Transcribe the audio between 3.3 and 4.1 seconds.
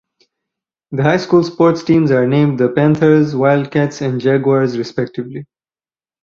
Wildcats,